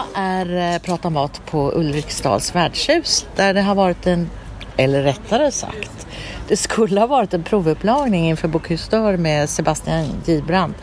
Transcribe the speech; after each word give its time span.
Idag 0.00 0.22
är 0.22 0.74
eh, 0.74 0.78
Prata 0.78 1.10
mat 1.10 1.42
på 1.46 1.72
Ulriksdals 1.74 2.54
värdshus 2.54 3.26
där 3.36 3.54
det 3.54 3.62
har 3.62 3.74
varit 3.74 4.06
en, 4.06 4.30
eller 4.76 5.02
rättare 5.02 5.50
sagt, 5.50 6.06
det 6.48 6.56
skulle 6.56 7.00
ha 7.00 7.06
varit 7.06 7.34
en 7.34 7.42
provupplagning 7.42 8.28
inför 8.28 8.48
Bocuse 8.48 8.90
d'Or 8.90 9.16
med 9.16 9.48
Sebastian 9.48 10.06
Gibrand. 10.26 10.74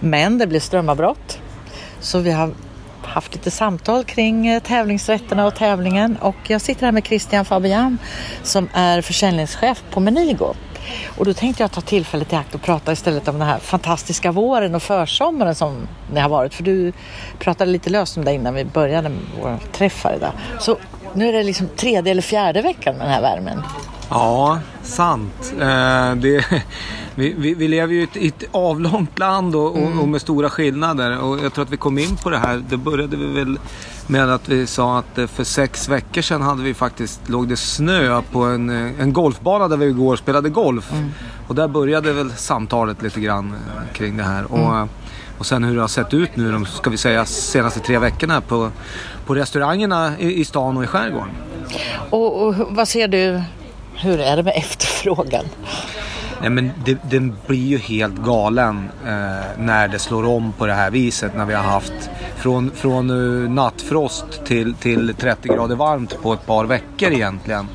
Men 0.00 0.38
det 0.38 0.46
blev 0.46 0.60
strömavbrott. 0.60 1.38
Så 2.00 2.18
vi 2.18 2.30
har 2.30 2.54
haft 3.02 3.34
lite 3.34 3.50
samtal 3.50 4.04
kring 4.04 4.46
eh, 4.46 4.62
tävlingsrätterna 4.62 5.46
och 5.46 5.54
tävlingen 5.54 6.16
och 6.16 6.36
jag 6.48 6.60
sitter 6.60 6.84
här 6.84 6.92
med 6.92 7.06
Christian 7.06 7.44
Fabian 7.44 7.98
som 8.42 8.68
är 8.74 9.00
försäljningschef 9.00 9.82
på 9.90 10.00
Menigo. 10.00 10.54
Och 11.18 11.24
då 11.24 11.34
tänkte 11.34 11.62
jag 11.62 11.72
ta 11.72 11.80
tillfället 11.80 12.32
i 12.32 12.36
akt 12.36 12.54
och 12.54 12.62
prata 12.62 12.92
istället 12.92 13.28
om 13.28 13.38
den 13.38 13.48
här 13.48 13.58
fantastiska 13.58 14.32
våren 14.32 14.74
och 14.74 14.82
försommaren 14.82 15.54
som 15.54 15.88
det 16.12 16.20
har 16.20 16.28
varit. 16.28 16.54
För 16.54 16.62
du 16.62 16.92
pratade 17.38 17.70
lite 17.70 17.90
löst 17.90 18.16
om 18.16 18.24
det 18.24 18.32
innan 18.32 18.54
vi 18.54 18.64
började 18.64 19.08
med 19.08 19.18
vår 19.42 19.58
träff 19.72 20.04
här 20.04 20.16
idag. 20.16 20.32
Så 20.60 20.76
nu 21.14 21.28
är 21.28 21.32
det 21.32 21.42
liksom 21.42 21.68
tredje 21.76 22.10
eller 22.10 22.22
fjärde 22.22 22.62
veckan 22.62 22.96
med 22.96 23.06
den 23.06 23.14
här 23.14 23.22
värmen. 23.22 23.62
Ja, 24.08 24.58
sant. 24.82 25.54
Eh, 25.60 26.14
det, 26.14 26.44
vi, 27.14 27.34
vi, 27.38 27.54
vi, 27.54 27.68
lever 27.68 27.94
ju 27.94 28.00
i 28.00 28.04
ett, 28.04 28.16
i 28.16 28.28
ett 28.28 28.44
avlångt 28.52 29.18
land 29.18 29.56
och, 29.56 29.76
mm. 29.76 30.00
och, 30.00 30.08
med 30.08 30.20
stora 30.20 30.50
skillnader. 30.50 31.18
Och 31.18 31.38
jag 31.44 31.54
tror 31.54 31.64
att 31.64 31.70
vi 31.70 31.76
kom 31.76 31.98
in 31.98 32.16
på 32.16 32.30
det 32.30 32.38
här. 32.38 32.62
Det 32.68 32.76
började 32.76 33.16
vi 33.16 33.26
väl 33.26 33.58
med 34.06 34.30
att 34.30 34.48
vi 34.48 34.66
sa 34.66 34.98
att 34.98 35.18
eh, 35.18 35.26
för 35.26 35.44
sex 35.44 35.88
veckor 35.88 36.22
sedan 36.22 36.42
hade 36.42 36.62
vi 36.62 36.74
faktiskt, 36.74 37.28
låg 37.28 37.48
det 37.48 37.56
snö 37.56 38.22
på 38.32 38.44
en, 38.44 38.70
eh, 38.70 39.00
en 39.00 39.12
golfbana 39.12 39.68
där 39.68 39.76
vi 39.76 39.86
igår 39.86 40.16
spelade 40.16 40.48
golf. 40.48 40.92
Mm. 40.92 41.10
Och 41.48 41.54
där 41.54 41.68
började 41.68 42.12
väl 42.12 42.32
samtalet 42.32 43.02
lite 43.02 43.20
grann 43.20 43.54
eh, 43.54 43.92
kring 43.92 44.16
det 44.16 44.24
här. 44.24 44.38
Mm. 44.38 44.52
Och, 44.52 44.88
och 45.38 45.46
sen 45.46 45.64
hur 45.64 45.74
det 45.74 45.80
har 45.80 45.88
sett 45.88 46.14
ut 46.14 46.36
nu 46.36 46.52
de, 46.52 46.66
ska 46.66 46.90
vi 46.90 46.96
säga, 46.96 47.24
senaste 47.24 47.80
tre 47.80 47.98
veckorna 47.98 48.40
på, 48.40 48.70
på 49.26 49.34
restaurangerna 49.34 50.12
i, 50.18 50.40
i 50.40 50.44
stan 50.44 50.76
och 50.76 50.84
i 50.84 50.86
skärgården. 50.86 51.30
Och, 52.10 52.42
och 52.42 52.54
vad 52.70 52.88
ser 52.88 53.08
du, 53.08 53.42
hur 53.94 54.20
är 54.20 54.36
det 54.36 54.42
med 54.42 54.54
efterfrågan? 54.56 55.44
Nej, 56.40 56.50
men 56.50 56.70
det, 56.84 56.98
den 57.10 57.36
blir 57.46 57.66
ju 57.66 57.78
helt 57.78 58.14
galen 58.14 58.88
eh, 59.06 59.12
när 59.58 59.88
det 59.88 59.98
slår 59.98 60.26
om 60.26 60.52
på 60.52 60.66
det 60.66 60.72
här 60.72 60.90
viset. 60.90 61.36
När 61.36 61.44
vi 61.44 61.54
har 61.54 61.62
haft 61.62 62.10
från, 62.36 62.70
från 62.70 63.10
uh, 63.10 63.50
frost 63.88 64.44
till, 64.44 64.74
till 64.74 65.14
30 65.18 65.48
grader 65.48 65.76
varmt 65.76 66.22
på 66.22 66.32
ett 66.32 66.46
par 66.46 66.64
veckor 66.64 67.12
egentligen. 67.12 67.68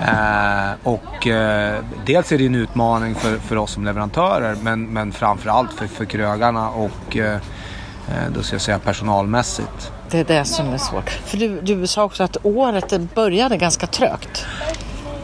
Eh, 0.00 0.70
och 0.82 1.26
eh, 1.26 1.84
dels 2.06 2.32
är 2.32 2.38
det 2.38 2.46
en 2.46 2.54
utmaning 2.54 3.14
för, 3.14 3.36
för 3.36 3.56
oss 3.56 3.72
som 3.72 3.84
leverantörer 3.84 4.56
men, 4.62 4.86
men 4.86 5.12
framförallt 5.12 5.72
för, 5.72 5.86
för 5.86 6.04
krögarna 6.04 6.70
och 6.70 7.16
eh, 7.16 7.34
eh 7.34 7.40
då 8.34 8.42
ska 8.42 8.54
jag 8.54 8.62
säga 8.62 8.78
personalmässigt. 8.78 9.92
Det 10.10 10.18
är 10.18 10.24
det 10.24 10.44
som 10.44 10.72
är 10.72 10.78
svårt. 10.78 11.10
För 11.10 11.36
du, 11.36 11.60
du 11.60 11.86
sa 11.86 12.04
också 12.04 12.22
att 12.22 12.36
året 12.42 13.14
började 13.14 13.56
ganska 13.56 13.86
trögt. 13.86 14.46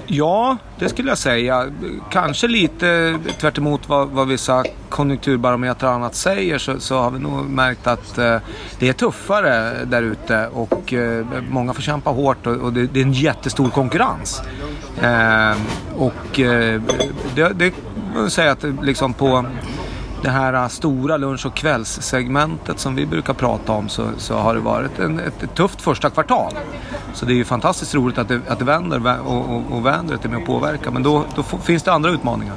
Ja, 0.06 0.56
det 0.78 0.88
skulle 0.88 1.08
jag 1.08 1.18
säga. 1.18 1.66
Kanske 2.10 2.48
lite 2.48 3.18
tvärt 3.40 3.58
vad, 3.86 4.08
vad 4.08 4.28
vissa 4.28 4.64
konjunkturbarometrar 4.88 5.88
och 5.88 5.94
annat 5.94 6.14
säger 6.14 6.58
så, 6.58 6.80
så, 6.80 6.98
har 6.98 7.10
vi 7.10 7.18
nog 7.18 7.50
märkt 7.50 7.86
att 7.86 8.18
eh, 8.18 8.38
det 8.78 8.88
är 8.88 8.92
tuffare 8.92 9.84
där 9.84 10.02
ute 10.02 10.48
och 10.52 10.92
eh, 10.92 11.26
många 11.50 11.72
får 11.72 11.82
kämpa 11.82 12.10
hårt 12.10 12.46
och, 12.46 12.56
och 12.56 12.72
det, 12.72 12.86
det, 12.86 13.00
är 13.00 13.04
en 13.04 13.12
jättestor 13.12 13.70
konkurrens. 13.70 14.42
Eh, 15.02 15.56
och 15.96 16.40
eh, 16.40 16.82
det, 17.34 17.52
det 17.54 17.74
säga 18.30 18.52
att 18.52 18.64
liksom 18.82 19.12
på 19.12 19.44
det 20.26 20.32
här 20.32 20.68
stora 20.68 21.16
lunch 21.16 21.46
och 21.46 21.54
kvällssegmentet 21.54 22.78
som 22.78 22.94
vi 22.94 23.06
brukar 23.06 23.34
prata 23.34 23.72
om 23.72 23.88
så, 23.88 24.08
så 24.18 24.34
har 24.34 24.54
det 24.54 24.60
varit 24.60 24.98
en, 24.98 25.20
ett, 25.20 25.42
ett, 25.42 25.54
tufft 25.54 25.82
första 25.82 26.10
kvartal. 26.10 26.52
Så 27.14 27.26
det 27.26 27.32
är 27.32 27.36
ju 27.36 27.44
fantastiskt 27.44 27.94
roligt 27.94 28.18
att 28.18 28.28
det, 28.28 28.40
att 28.48 28.58
det 28.58 28.64
vänder 28.64 29.20
och, 29.26 29.50
och, 29.50 29.62
och 29.70 29.86
vädret 29.86 30.24
är 30.24 30.28
med 30.28 30.38
och 30.38 30.46
påverkar. 30.46 30.90
Men 30.90 31.02
då, 31.02 31.24
då 31.36 31.42
finns 31.42 31.82
det 31.82 31.92
andra 31.92 32.10
utmaningar. 32.10 32.54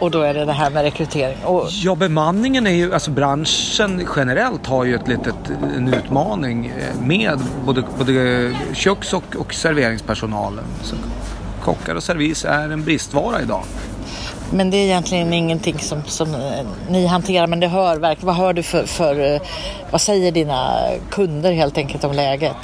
Och 0.00 0.10
då 0.10 0.20
är 0.20 0.34
det 0.34 0.44
det 0.44 0.52
här 0.52 0.70
med 0.70 0.82
rekrytering? 0.82 1.44
Och... 1.44 1.68
Ja, 1.70 1.94
bemanningen 1.94 2.66
är 2.66 2.70
ju, 2.70 2.94
alltså 2.94 3.10
branschen 3.10 4.08
generellt 4.16 4.66
har 4.66 4.84
ju 4.84 4.94
ett 4.94 5.08
litet, 5.08 5.50
en 5.76 5.94
utmaning 5.94 6.66
eh, 6.66 7.06
med 7.06 7.38
både, 7.64 7.82
både 7.98 8.54
köks 8.72 9.12
och, 9.12 9.36
och 9.36 9.54
serveringspersonalen. 9.54 10.64
Så 10.82 10.96
kockar 11.60 11.94
och 11.94 12.02
servis 12.02 12.44
är 12.44 12.70
en 12.70 12.84
bristvara 12.84 13.42
idag. 13.42 13.62
Men 14.52 14.70
det 14.70 14.76
är 14.76 14.84
egentligen 14.84 15.32
ingenting 15.32 15.78
som, 15.78 16.04
som 16.04 16.34
eh, 16.34 16.66
ni 16.88 17.06
hanterar, 17.06 17.46
men 17.46 17.60
det 17.60 17.68
hör 17.68 17.96
verkligen. 17.96 18.26
Vad 18.26 18.36
hör 18.36 18.52
du 18.52 18.62
för, 18.62 18.86
för, 18.86 19.34
eh, 19.34 19.40
vad 19.90 20.00
säger 20.00 20.32
dina 20.32 20.78
kunder 21.10 21.52
helt 21.52 21.78
enkelt 21.78 22.04
om 22.04 22.12
läget? 22.12 22.56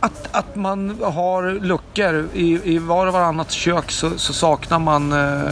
Att, 0.00 0.28
att 0.30 0.56
man 0.56 0.98
har 1.02 1.60
luckor. 1.60 2.28
I, 2.34 2.60
i 2.74 2.78
var 2.78 3.06
och 3.06 3.12
varannat 3.12 3.50
kök 3.50 3.90
så, 3.90 4.10
så 4.16 4.32
saknar 4.32 4.78
man, 4.78 5.12
eh, 5.12 5.50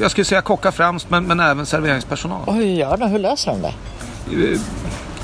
jag 0.00 0.10
skulle 0.10 0.24
säga 0.24 0.42
kockar 0.42 0.70
främst, 0.70 1.10
men, 1.10 1.24
men 1.24 1.40
även 1.40 1.66
serveringspersonal. 1.66 2.40
Och 2.44 2.54
hur 2.54 2.64
gör 2.64 2.96
de? 2.96 3.10
Hur 3.10 3.18
löser 3.18 3.50
de 3.50 3.62
det? 3.62 3.72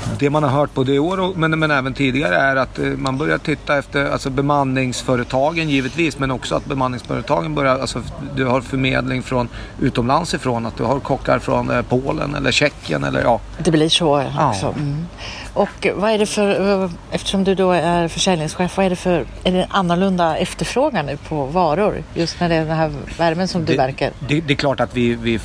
Eh, 0.03 0.17
det 0.19 0.29
man 0.29 0.43
har 0.43 0.49
hört 0.49 0.73
både 0.73 0.93
i 0.93 0.99
år 0.99 1.33
men, 1.35 1.59
men 1.59 1.71
även 1.71 1.93
tidigare 1.93 2.35
är 2.35 2.55
att 2.55 2.79
eh, 2.79 2.85
man 2.85 3.17
börjar 3.17 3.37
titta 3.37 3.77
efter 3.77 4.11
alltså 4.11 4.29
bemanningsföretagen 4.29 5.69
givetvis 5.69 6.19
men 6.19 6.31
också 6.31 6.55
att 6.55 6.65
bemanningsföretagen 6.65 7.55
börjar, 7.55 7.79
alltså 7.79 8.01
du 8.35 8.45
har 8.45 8.61
förmedling 8.61 9.23
från 9.23 9.49
utomlands 9.81 10.33
ifrån, 10.33 10.65
att 10.65 10.77
du 10.77 10.83
har 10.83 10.99
kockar 10.99 11.39
från 11.39 11.71
eh, 11.71 11.81
Polen 11.81 12.35
eller 12.35 12.51
Tjeckien 12.51 13.03
eller 13.03 13.21
ja. 13.21 13.39
Det 13.63 13.71
blir 13.71 13.89
så 13.89 14.21
också. 14.21 14.65
Ja. 14.65 14.73
Mm. 14.77 15.05
Och 15.53 15.87
vad 15.95 16.11
är 16.11 16.17
det 16.17 16.25
för, 16.25 16.89
eftersom 17.11 17.43
du 17.43 17.55
då 17.55 17.71
är 17.71 18.07
försäljningschef, 18.07 18.77
vad 18.77 18.85
är 18.85 18.89
det 18.89 18.95
för, 18.95 19.25
är 19.43 19.51
det 19.51 19.67
annorlunda 19.69 20.37
efterfrågan 20.37 21.05
nu 21.05 21.17
på 21.17 21.45
varor? 21.45 22.03
Just 22.13 22.39
när 22.39 22.49
det 22.49 22.55
är 22.55 22.65
den 22.65 22.77
här 22.77 22.91
värmen 23.17 23.47
som 23.47 23.65
du 23.65 23.71
det, 23.71 23.77
verkar? 23.77 24.11
Det, 24.27 24.41
det, 24.41 24.53
är 24.53 24.55
klart 24.55 24.79
att 24.79 24.97
vi, 24.97 25.15
vi 25.15 25.39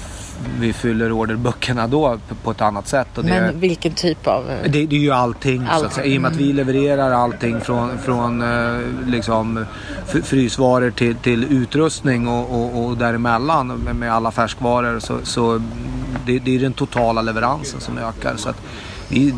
vi 0.58 0.72
fyller 0.72 1.12
orderböckerna 1.12 1.86
då 1.86 2.18
på 2.42 2.50
ett 2.50 2.60
annat 2.60 2.88
sätt. 2.88 3.08
Det, 3.14 3.22
Men 3.22 3.60
vilken 3.60 3.92
typ 3.92 4.26
av? 4.26 4.44
Det, 4.64 4.86
det 4.86 4.96
är 4.96 5.00
ju 5.00 5.10
allting. 5.10 5.66
allting. 5.70 6.04
I 6.04 6.18
och 6.18 6.22
med 6.22 6.30
att 6.30 6.36
vi 6.36 6.52
levererar 6.52 7.10
allting 7.10 7.60
från, 7.60 7.98
från 7.98 8.42
eh, 8.42 8.80
liksom, 9.06 9.64
frysvaror 10.06 10.90
till, 10.90 11.16
till 11.16 11.44
utrustning 11.44 12.28
och, 12.28 12.50
och, 12.50 12.84
och 12.84 12.96
däremellan 12.96 13.66
med, 13.98 14.12
alla 14.12 14.30
färskvaror. 14.30 15.00
Så, 15.00 15.18
så 15.22 15.62
det, 16.26 16.38
det, 16.38 16.54
är 16.54 16.58
den 16.58 16.72
totala 16.72 17.22
leveransen 17.22 17.80
som 17.80 17.98
ökar. 17.98 18.36
Så 18.36 18.48
att 18.48 18.62
vi 19.08 19.34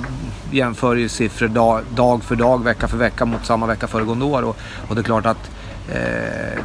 jämför 0.50 0.96
ju 0.96 1.08
siffror 1.08 1.48
dag, 1.48 1.80
dag 1.94 2.24
för 2.24 2.36
dag, 2.36 2.64
vecka 2.64 2.88
för 2.88 2.96
vecka 2.96 3.24
mot 3.24 3.46
samma 3.46 3.66
vecka 3.66 3.86
föregående 3.86 4.24
år. 4.24 4.42
Och, 4.42 4.56
och 4.88 4.94
det 4.94 5.00
är 5.00 5.04
klart 5.04 5.26
att 5.26 5.50
Eh, 5.50 5.55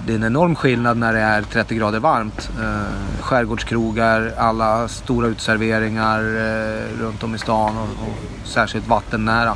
det 0.06 0.14
är 0.14 0.16
en 0.16 0.24
enorm 0.24 0.56
skillnad 0.56 0.98
när 0.98 1.14
det 1.14 1.20
är 1.20 1.42
30 1.42 1.76
grader 1.76 2.00
varmt. 2.00 2.50
Eh, 2.59 3.22
skärgårdskrogar, 3.22 4.34
alla 4.38 4.88
stora 4.88 5.28
utserveringar 5.28 6.20
eh, 6.20 7.02
runt 7.02 7.24
om 7.24 7.36
i 7.36 7.38
stan 7.38 7.78
och, 7.78 7.84
och 7.84 8.48
särskilt 8.48 8.88
vattennära. 8.88 9.56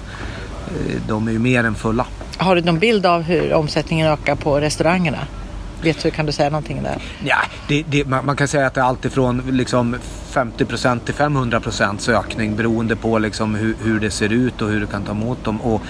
De 1.07 1.27
är 1.27 1.31
ju 1.31 1.39
mer 1.39 1.63
än 1.63 1.75
fulla. 1.75 2.05
Har 2.37 2.55
du 2.55 2.61
någon 2.61 2.79
bild 2.79 3.05
av 3.05 3.21
hur 3.21 3.53
omsättningen 3.53 4.07
ökar 4.07 4.35
på 4.35 4.59
restaurangerna? 4.59 5.19
Vet 5.81 6.03
du, 6.03 6.11
kan 6.11 6.25
du 6.25 6.31
säga 6.31 6.49
någonting 6.49 6.83
där? 6.83 6.97
Ja, 7.23 7.37
det, 7.67 7.83
det, 7.87 8.05
man, 8.05 8.25
man, 8.25 8.35
kan 8.35 8.47
säga 8.47 8.67
att 8.67 8.73
det 8.73 8.81
är 8.81 8.85
alltifrån 8.85 9.41
liksom 9.51 9.95
50% 10.33 10.99
till 10.99 11.13
500% 11.13 12.11
ökning 12.11 12.55
beroende 12.55 12.95
på 12.95 13.19
liksom 13.19 13.55
hur, 13.55 13.75
hur, 13.83 13.99
det 13.99 14.11
ser 14.11 14.33
ut 14.33 14.61
och 14.61 14.69
hur 14.69 14.79
du 14.79 14.87
kan 14.87 15.03
ta 15.03 15.11
emot 15.11 15.43
dem. 15.43 15.61
Och, 15.61 15.81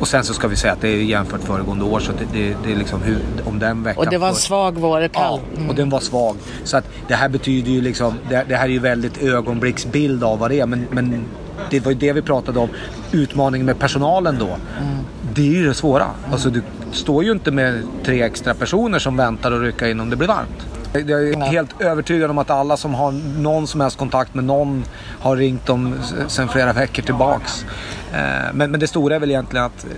och 0.00 0.08
sen 0.08 0.24
så 0.24 0.34
ska 0.34 0.48
vi 0.48 0.56
säga 0.56 0.72
att 0.72 0.80
det 0.80 0.88
är 0.88 1.02
jämfört 1.02 1.40
föregående 1.40 1.84
år 1.84 2.00
så 2.00 2.12
det, 2.12 2.24
det, 2.32 2.56
det 2.64 2.72
är 2.72 2.76
liksom 2.76 3.02
hur, 3.02 3.18
om 3.44 3.58
den 3.58 3.82
veckan. 3.82 4.04
Och 4.04 4.10
det 4.10 4.18
var 4.18 4.28
en 4.28 4.34
svag 4.34 4.78
vår, 4.78 5.08
kall. 5.08 5.40
Ja, 5.56 5.68
och 5.68 5.74
den 5.74 5.90
var 5.90 6.00
svag. 6.00 6.36
Så 6.64 6.76
att 6.76 6.84
det 7.08 7.14
här 7.14 7.28
betyder 7.28 7.70
ju 7.70 7.80
liksom, 7.80 8.14
det, 8.28 8.44
det 8.48 8.56
här 8.56 8.64
är 8.64 8.72
ju 8.72 8.78
väldigt 8.78 9.22
ögonblicksbild 9.22 10.24
av 10.24 10.38
vad 10.38 10.50
det 10.50 10.60
är. 10.60 10.66
Men, 10.66 10.86
men 10.90 11.24
det 11.70 11.80
var 11.80 11.92
ju 11.92 11.98
det 11.98 12.12
vi 12.12 12.22
pratade 12.22 12.58
om, 12.58 12.68
utmaningen 13.12 13.66
med 13.66 13.78
personalen 13.78 14.36
då. 14.38 14.46
Mm. 14.46 14.96
Det 15.34 15.42
är 15.42 15.52
ju 15.52 15.66
det 15.66 15.74
svåra. 15.74 16.04
Mm. 16.04 16.32
Alltså 16.32 16.50
du 16.50 16.62
står 16.92 17.24
ju 17.24 17.32
inte 17.32 17.50
med 17.50 17.82
tre 18.04 18.22
extra 18.22 18.54
personer 18.54 18.98
som 18.98 19.16
väntar 19.16 19.52
och 19.52 19.60
rycka 19.60 19.88
in 19.88 20.00
om 20.00 20.10
det 20.10 20.16
blir 20.16 20.28
varmt. 20.28 20.66
Jag 20.92 21.28
är 21.28 21.40
helt 21.40 21.80
övertygad 21.80 22.30
om 22.30 22.38
att 22.38 22.50
alla 22.50 22.76
som 22.76 22.94
har 22.94 23.12
någon 23.40 23.66
som 23.66 23.80
helst 23.80 23.98
kontakt 23.98 24.34
med 24.34 24.44
någon 24.44 24.84
har 25.20 25.36
ringt 25.36 25.66
dem 25.66 25.94
sedan 26.28 26.48
flera 26.48 26.72
veckor 26.72 27.02
tillbaks. 27.02 27.64
Eh, 28.12 28.52
men, 28.52 28.70
men 28.70 28.80
det 28.80 28.86
stora 28.86 29.14
är 29.14 29.20
väl 29.20 29.30
egentligen 29.30 29.66
att 29.66 29.84
eh, 29.84 29.90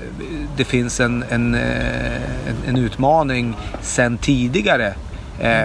det 0.56 0.64
finns 0.64 1.00
en, 1.00 1.24
en, 1.30 1.54
eh, 1.54 2.68
en 2.68 2.76
utmaning 2.76 3.56
sedan 3.82 4.18
tidigare 4.18 4.94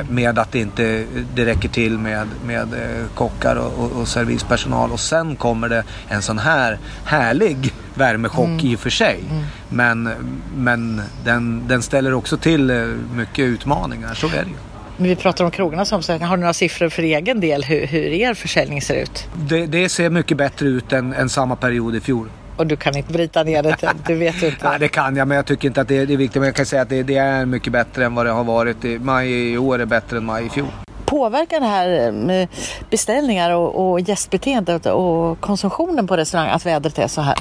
med 0.09 0.39
att 0.39 0.51
det 0.51 0.59
inte 0.59 1.05
det 1.35 1.45
räcker 1.45 1.69
till 1.69 1.97
med, 1.97 2.27
med 2.45 2.67
kockar 3.13 3.55
och, 3.55 3.83
och, 3.83 3.91
och 4.01 4.07
servispersonal. 4.07 4.91
Och 4.91 4.99
sen 4.99 5.35
kommer 5.35 5.69
det 5.69 5.83
en 6.07 6.21
sån 6.21 6.39
här 6.39 6.79
härlig 7.03 7.73
värmechock 7.93 8.45
mm. 8.45 8.65
i 8.65 8.75
och 8.75 8.79
för 8.79 8.89
sig. 8.89 9.23
Mm. 9.29 9.43
Men, 9.69 10.09
men 10.55 11.01
den, 11.23 11.67
den 11.67 11.81
ställer 11.81 12.13
också 12.13 12.37
till 12.37 12.95
mycket 13.15 13.45
utmaningar, 13.45 14.13
så 14.13 14.27
är 14.27 14.31
det 14.31 14.49
ju. 14.49 14.66
Men 14.97 15.09
vi 15.09 15.15
pratar 15.15 15.45
om 15.45 15.51
krogarnas 15.51 15.91
omsättning. 15.91 16.27
Har 16.27 16.37
du 16.37 16.41
några 16.41 16.53
siffror 16.53 16.89
för 16.89 17.03
egen 17.03 17.39
del 17.39 17.63
hur, 17.63 17.87
hur 17.87 18.01
er 18.01 18.33
försäljning 18.33 18.81
ser 18.81 18.95
ut? 18.95 19.27
Det, 19.35 19.65
det 19.65 19.89
ser 19.89 20.09
mycket 20.09 20.37
bättre 20.37 20.67
ut 20.67 20.93
än, 20.93 21.13
än 21.13 21.29
samma 21.29 21.55
period 21.55 21.95
i 21.95 21.99
fjol. 21.99 22.29
Och 22.57 22.67
du 22.67 22.75
kan 22.75 22.97
inte 22.97 23.13
bryta 23.13 23.43
ner 23.43 23.63
det, 23.63 23.75
du 24.07 24.15
vet 24.15 24.43
inte. 24.43 24.57
Nej, 24.69 24.79
det 24.79 24.87
kan 24.87 25.15
jag, 25.15 25.27
men 25.27 25.35
jag 25.35 25.45
tycker 25.45 25.67
inte 25.67 25.81
att 25.81 25.87
det 25.87 25.97
är, 25.97 26.05
det 26.05 26.13
är 26.13 26.17
viktigt. 26.17 26.39
Men 26.39 26.45
jag 26.45 26.55
kan 26.55 26.65
säga 26.65 26.81
att 26.81 26.89
det, 26.89 27.03
det, 27.03 27.17
är 27.17 27.45
mycket 27.45 27.73
bättre 27.73 28.05
än 28.05 28.15
vad 28.15 28.25
det 28.25 28.31
har 28.31 28.43
varit. 28.43 29.01
Maj 29.01 29.53
i 29.53 29.57
år 29.57 29.79
är 29.79 29.85
bättre 29.85 30.17
än 30.17 30.25
maj 30.25 30.45
i 30.45 30.49
fjol. 30.49 30.67
Påverkar 31.05 31.59
det 31.59 31.65
här 31.65 32.11
med 32.11 32.47
beställningar 32.89 33.51
och, 33.51 33.89
och 33.89 33.99
gästbeteendet 33.99 34.85
och 34.85 35.39
konsumtionen 35.39 36.07
på 36.07 36.17
restaurang 36.17 36.49
att 36.49 36.65
vädret 36.65 36.99
är 36.99 37.07
så 37.07 37.21
här? 37.21 37.37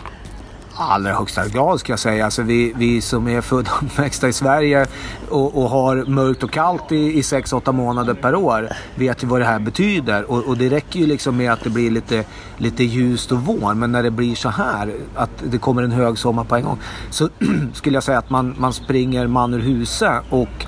Allra 0.76 1.12
högsta 1.12 1.48
grad 1.48 1.80
ska 1.80 1.92
jag 1.92 1.98
säga. 1.98 2.24
Alltså 2.24 2.42
vi, 2.42 2.72
vi 2.76 3.00
som 3.00 3.28
är 3.28 3.40
födda 3.40 3.70
och 3.70 3.82
uppväxta 3.82 4.28
i 4.28 4.32
Sverige 4.32 4.86
och, 5.28 5.62
och 5.62 5.70
har 5.70 6.04
mörkt 6.04 6.42
och 6.42 6.50
kallt 6.50 6.92
i, 6.92 7.18
i 7.18 7.20
6-8 7.20 7.72
månader 7.72 8.14
per 8.14 8.34
år 8.34 8.68
vet 8.94 9.22
ju 9.22 9.26
vad 9.26 9.40
det 9.40 9.44
här 9.44 9.58
betyder. 9.58 10.30
Och, 10.30 10.44
och, 10.44 10.56
det 10.56 10.68
räcker 10.68 11.00
ju 11.00 11.06
liksom 11.06 11.36
med 11.36 11.52
att 11.52 11.64
det 11.64 11.70
blir 11.70 11.90
lite, 11.90 12.24
lite 12.56 12.84
ljust 12.84 13.32
och 13.32 13.38
vår. 13.38 13.74
Men 13.74 13.92
när 13.92 14.02
det 14.02 14.10
blir 14.10 14.34
så 14.34 14.48
här, 14.48 14.94
att 15.14 15.30
det 15.44 15.58
kommer 15.58 15.82
en 15.82 15.92
hög 15.92 16.18
sommar 16.18 16.44
på 16.44 16.56
en 16.56 16.64
gång. 16.64 16.78
Så 17.10 17.28
skulle 17.72 17.96
jag 17.96 18.02
säga 18.02 18.18
att 18.18 18.30
man, 18.30 18.54
man 18.58 18.72
springer 18.72 19.26
man 19.26 19.54
ur 19.54 19.60
huset 19.60 20.22
och 20.30 20.66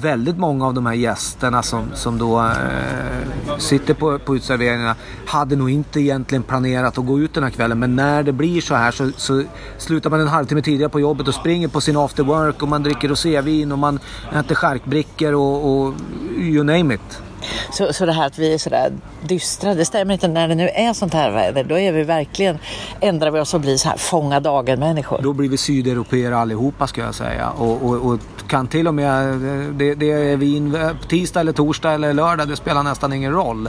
väldigt 0.00 0.38
många 0.38 0.66
av 0.66 0.74
de 0.74 0.86
här 0.86 0.94
gästerna 0.94 1.62
som, 1.62 1.84
som 1.94 2.18
då 2.18 2.40
eh, 2.40 3.58
sitter 3.58 3.94
på, 3.94 4.18
på 4.18 4.36
utserveringarna 4.36 4.94
hade 5.26 5.56
nog 5.56 5.70
inte 5.70 6.00
egentligen 6.00 6.42
planerat 6.42 6.98
att 6.98 7.06
gå 7.06 7.20
ut 7.20 7.34
den 7.34 7.42
här 7.42 7.50
kvällen. 7.50 7.78
Men 7.78 7.96
när 7.96 8.22
det 8.22 8.32
blir 8.32 8.60
så 8.60 8.74
här 8.74 8.90
så, 8.90 9.10
så 9.16 9.42
slutar 9.78 10.10
man 10.10 10.20
en 10.20 10.28
halvtimme 10.28 10.62
tidigare 10.62 10.90
på 10.90 11.00
jobbet 11.00 11.28
och 11.28 11.34
springer 11.34 11.68
på 11.68 11.80
sin 11.80 11.96
after 11.96 12.22
work 12.22 12.62
och 12.62 12.68
man 12.68 12.82
dricker 12.82 13.08
rosévin 13.08 13.72
och 13.72 13.78
man 13.78 13.98
äter 14.32 14.54
charkbrickor 14.54 15.32
och, 15.32 15.86
och 15.86 15.94
you 16.38 16.64
name 16.64 16.94
it. 16.94 17.22
Så, 17.74 17.92
så 17.92 18.06
det 18.06 18.12
här 18.12 18.26
att 18.26 18.38
vi 18.38 18.54
är 18.54 18.58
sådär 18.58 18.92
dystra, 19.22 19.74
det 19.74 19.84
stämmer 19.84 20.14
inte. 20.14 20.28
När 20.28 20.48
det 20.48 20.54
nu 20.54 20.68
är 20.68 20.92
sånt 20.92 21.14
här 21.14 21.30
väder, 21.30 21.64
då 21.64 21.78
är 21.78 21.92
vi 21.92 22.02
verkligen, 22.02 22.58
ändrar 23.00 23.30
vi 23.30 23.40
oss 23.40 23.54
och 23.54 23.60
blir 23.60 23.76
så 23.76 23.88
här 23.88 23.96
fånga 23.96 24.40
dagen-människor. 24.40 25.20
Då 25.22 25.32
blir 25.32 25.48
vi 25.48 25.56
sydeuropeer 25.56 26.32
allihopa 26.32 26.86
ska 26.86 27.00
jag 27.00 27.14
säga. 27.14 27.50
Och, 27.50 27.82
och, 27.82 27.96
och 27.96 28.20
kan 28.48 28.66
till 28.66 28.88
och 28.88 28.94
med, 28.94 29.38
det, 29.72 29.94
det 29.94 30.10
är 30.10 30.36
vin 30.36 30.78
tisdag 31.08 31.40
eller 31.40 31.52
torsdag 31.52 31.92
eller 31.92 32.12
lördag, 32.12 32.48
det 32.48 32.56
spelar 32.56 32.82
nästan 32.82 33.12
ingen 33.12 33.32
roll. 33.32 33.68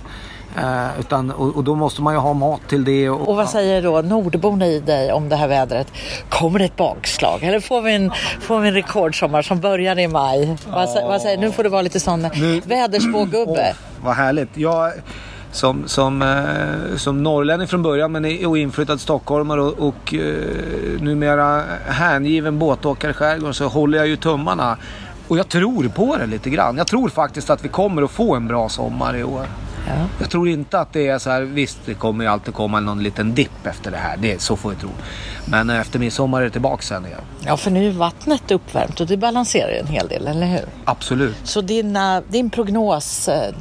Uh, 0.58 1.00
utan, 1.00 1.32
och, 1.32 1.56
och, 1.56 1.64
då 1.64 1.76
måste 1.76 2.02
man 2.02 2.14
ju 2.14 2.20
ha 2.20 2.34
mat 2.34 2.62
till 2.68 2.84
det. 2.84 3.10
Och, 3.10 3.30
och 3.30 3.36
vad 3.36 3.50
säger 3.50 3.82
då 3.82 4.02
nordborna 4.02 4.68
i 4.68 4.80
dig 4.80 5.12
om 5.12 5.30
det 5.30 5.36
här 5.36 5.48
vädret? 5.48 5.88
Kommer 6.30 6.60
det 6.60 6.66
ett 6.66 6.76
bakslag 6.76 7.44
eller 7.44 7.60
får 7.60 7.82
vi 7.82 7.96
en, 7.96 8.12
får 8.42 8.60
vi 8.60 8.68
en 8.68 8.74
rekordsommar 8.74 9.42
som 9.42 9.60
börjar 9.60 10.00
i 10.00 10.08
maj? 10.08 10.58
Vad, 10.68 10.90
vad, 11.08 11.22
säger 11.22 11.38
Nu 11.38 11.52
får 11.52 11.64
du 11.64 11.70
vara 11.70 11.82
lite 11.82 12.00
sån 12.00 12.30
nu, 12.36 12.62
väderspågubbe. 12.66 13.52
Oh, 13.72 14.06
vad 14.06 14.16
härligt. 14.16 14.58
Jag, 14.58 14.92
som, 15.56 15.88
som, 15.88 16.22
eh, 16.22 16.98
som 16.98 17.24
norrlänning 17.24 17.68
från 17.68 17.84
början 17.84 18.12
men 18.12 18.26
är 18.26 18.58
inflyttad 18.58 19.00
stockholmare 19.00 19.62
och, 19.62 19.88
och 19.88 20.14
eh, 20.14 21.02
numera 21.02 21.64
hängiven 21.86 22.60
båtåkare 22.60 23.12
i 23.12 23.14
skärgården 23.14 23.54
så 23.54 23.68
håller 23.68 23.98
jag 23.98 24.08
ju 24.08 24.16
tummarna. 24.16 24.78
Och 25.28 25.38
jag 25.38 25.50
tror 25.50 25.88
på 25.88 26.18
det 26.18 26.26
lite 26.26 26.50
grann. 26.50 26.78
Jag 26.78 26.88
tror 26.88 27.10
faktiskt 27.10 27.50
att 27.50 27.66
vi 27.66 27.70
kommer 27.70 28.02
att 28.02 28.12
få 28.12 28.36
en 28.36 28.48
bra 28.48 28.70
sommar 28.70 29.18
i 29.18 29.24
år. 29.24 29.46
Ja. 29.88 30.08
Jag 30.20 30.30
tror 30.30 30.50
inte 30.50 30.80
att 30.80 30.94
det 30.94 31.08
är 31.08 31.20
så 31.20 31.30
här, 31.30 31.42
visst 31.42 31.80
det 31.86 31.94
kommer 31.94 32.24
ju 32.24 32.30
alltid 32.30 32.54
komma 32.54 32.80
någon 32.80 33.04
liten 33.04 33.36
dipp 33.36 33.66
efter 33.66 33.92
det 33.92 33.98
här. 33.98 34.18
Det, 34.18 34.42
så 34.42 34.56
får 34.56 34.70
vi 34.70 34.76
tro. 34.76 34.90
Men 35.46 35.70
efter 35.70 36.00
midsommar 36.00 36.42
är 36.42 36.46
det 36.46 36.52
tillbaka 36.52 36.82
sen 36.82 37.06
igen. 37.06 37.22
Ja, 37.46 37.58
för 37.58 37.72
nu 37.72 37.88
är 37.88 37.92
vattnet 37.92 38.52
uppvärmt 38.52 39.00
och 39.00 39.08
det 39.08 39.18
balanserar 39.18 39.72
en 39.72 39.88
hel 39.88 40.08
del, 40.08 40.28
eller 40.28 40.48
hur? 40.48 40.66
Absolut. 40.86 41.36
Så 41.44 41.62
din, 41.62 41.98
din 42.30 42.50
prognos, 42.50 43.28
eh, 43.28 43.56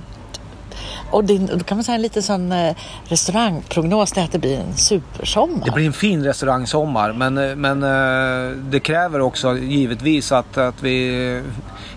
och 1.14 1.24
din, 1.24 1.46
då 1.46 1.58
kan 1.58 1.76
man 1.76 1.84
säga 1.84 1.94
en 1.94 2.02
lite 2.02 2.22
sån 2.22 2.52
eh, 2.52 2.74
restaurangprognos 3.04 4.16
är 4.16 4.24
att 4.24 4.32
det 4.32 4.38
blir 4.38 4.58
en 4.58 4.76
supersommar. 4.76 5.64
Det 5.64 5.70
blir 5.70 5.86
en 5.86 5.92
fin 5.92 6.24
restaurangsommar 6.24 7.12
men, 7.12 7.38
eh, 7.38 7.56
men 7.56 7.82
eh, 7.82 8.56
det 8.56 8.80
kräver 8.80 9.20
också 9.20 9.56
givetvis 9.56 10.32
att, 10.32 10.58
att 10.58 10.82
vi 10.82 11.42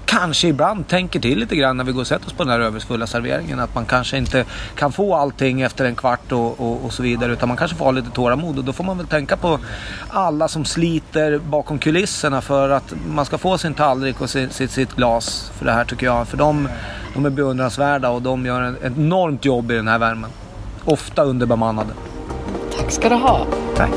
kanske 0.08 0.48
ibland 0.48 0.88
tänker 0.88 1.20
till 1.20 1.40
lite 1.40 1.56
grann 1.56 1.78
när 1.78 1.84
vi 1.84 1.92
går 1.92 2.02
och 2.02 2.08
sätter 2.08 2.28
oss 2.28 2.34
på 2.34 2.44
den 2.44 2.52
här 2.52 2.60
överfulla 2.60 3.08
serveringen. 3.08 3.60
Att 3.60 3.76
man 3.76 3.86
kanske 3.86 4.18
inte 4.18 4.46
kan 4.76 4.92
få 4.92 5.16
allting 5.16 5.62
efter 5.62 5.86
en 5.86 5.96
kvart 5.96 6.32
och, 6.32 6.60
och, 6.60 6.86
och, 6.86 6.94
så 6.94 7.04
vidare. 7.04 7.34
Utan 7.34 7.48
man 7.48 7.58
kanske 7.58 7.78
får 7.78 7.86
ha 7.86 7.92
lite 7.92 8.10
tålamod. 8.10 8.58
Och 8.58 8.64
då 8.64 8.74
får 8.74 8.84
man 8.84 8.98
väl 8.98 9.08
tänka 9.08 9.38
på 9.38 9.60
alla 10.10 10.48
som 10.48 10.66
sliter 10.66 11.40
bakom 11.40 11.80
kulisserna 11.80 12.42
för 12.42 12.70
att 12.70 12.94
man 13.08 13.26
ska 13.26 13.38
få 13.38 13.58
sin 13.58 13.74
tallrik 13.74 14.22
och 14.22 14.30
sitt, 14.30 14.54
sitt, 14.54 14.72
sitt 14.72 14.96
glas 14.96 15.52
för 15.58 15.66
det 15.66 15.72
här 15.72 15.86
tycker 15.86 16.06
jag. 16.06 16.28
För 16.28 16.38
de, 16.38 16.70
de 17.18 17.26
är 17.26 17.30
beundransvärda 17.30 18.10
och 18.10 18.22
de 18.22 18.46
gör 18.46 18.62
ett 18.62 18.98
enormt 18.98 19.46
jobb 19.46 19.72
i 19.72 19.76
den 19.76 19.88
här 19.88 20.00
värmen. 20.00 20.30
Ofta 20.86 21.24
underbemannade. 21.24 21.90
Tack 22.78 22.92
ska 22.92 23.10
du 23.10 23.16
ha. 23.16 23.46
Tack. 23.76 23.92